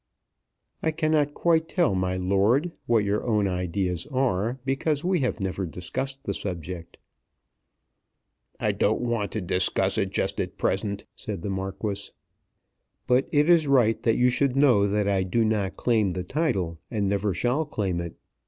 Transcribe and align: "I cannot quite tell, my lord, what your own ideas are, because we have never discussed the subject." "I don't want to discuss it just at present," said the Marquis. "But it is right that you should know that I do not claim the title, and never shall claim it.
"I 0.81 0.89
cannot 0.89 1.35
quite 1.35 1.67
tell, 1.69 1.93
my 1.93 2.17
lord, 2.17 2.71
what 2.87 3.03
your 3.03 3.23
own 3.23 3.47
ideas 3.47 4.07
are, 4.07 4.59
because 4.65 5.03
we 5.03 5.19
have 5.19 5.39
never 5.39 5.67
discussed 5.67 6.23
the 6.23 6.33
subject." 6.33 6.97
"I 8.59 8.71
don't 8.71 9.01
want 9.01 9.31
to 9.33 9.41
discuss 9.41 9.99
it 9.99 10.09
just 10.09 10.41
at 10.41 10.57
present," 10.57 11.05
said 11.15 11.43
the 11.43 11.51
Marquis. 11.51 12.09
"But 13.05 13.29
it 13.31 13.47
is 13.47 13.67
right 13.67 14.01
that 14.01 14.17
you 14.17 14.31
should 14.31 14.55
know 14.55 14.87
that 14.87 15.07
I 15.07 15.21
do 15.21 15.45
not 15.45 15.77
claim 15.77 16.09
the 16.09 16.23
title, 16.23 16.79
and 16.89 17.07
never 17.07 17.31
shall 17.35 17.63
claim 17.63 17.99
it. 18.01 18.15